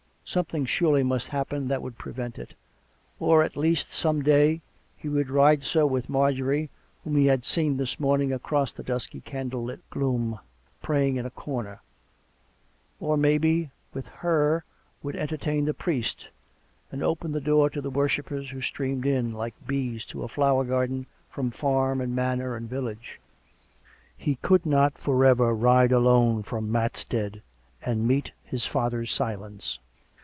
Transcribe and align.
Some 0.23 0.45
thing 0.45 0.65
surely 0.65 1.03
must 1.03 1.27
happen 1.27 1.67
that 1.67 1.81
would 1.81 1.97
prevent 1.97 2.39
it. 2.39 2.53
Or, 3.19 3.43
at 3.43 3.57
least, 3.57 3.89
some 3.89 4.21
day, 4.21 4.61
he 4.95 5.09
would 5.09 5.29
ride 5.29 5.65
so 5.65 5.85
with 5.85 6.07
Marjorie, 6.07 6.69
whom 7.03 7.17
he 7.17 7.25
had 7.25 7.43
seen 7.43 7.75
this 7.75 7.99
morning 7.99 8.31
across 8.31 8.71
the 8.71 8.81
dusky 8.81 9.19
candle 9.19 9.65
lit 9.65 9.81
gloom, 9.89 10.39
praying 10.81 11.17
in 11.17 11.25
a 11.25 11.29
corner; 11.31 11.81
or, 13.01 13.17
maybe, 13.17 13.71
with 13.93 14.05
her 14.07 14.63
would 15.03 15.17
entertain 15.17 15.65
the 15.65 15.73
priest, 15.73 16.29
and 16.93 17.03
open 17.03 17.33
the 17.33 17.41
door 17.41 17.69
to 17.69 17.81
the 17.81 17.89
worshippers 17.89 18.51
who 18.51 18.61
streamed 18.61 19.05
in, 19.05 19.33
like 19.33 19.55
bees 19.67 20.05
to 20.05 20.23
a 20.23 20.29
flower 20.29 20.63
garden, 20.63 21.07
from 21.29 21.51
farm 21.51 21.99
and 21.99 22.15
manor 22.15 22.55
and 22.55 22.69
village. 22.69 23.19
He 24.15 24.35
could 24.35 24.65
not 24.65 24.97
for 24.97 25.25
ever 25.25 25.53
ride 25.53 25.91
alone 25.91 26.43
from 26.43 26.71
Matstead 26.71 27.41
and 27.83 28.07
meet 28.07 28.31
his 28.45 28.65
father's 28.65 29.11
silence. 29.11 29.77